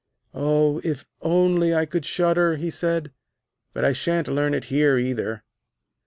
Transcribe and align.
'Oh, 0.33 0.81
if 0.83 1.05
only 1.21 1.75
I 1.75 1.85
could 1.85 2.07
shudder,' 2.07 2.55
he 2.55 2.71
said; 2.71 3.11
'but 3.71 3.85
I 3.85 3.91
shan't 3.91 4.27
learn 4.27 4.55
it 4.55 4.63
here 4.73 4.97
either.' 4.97 5.43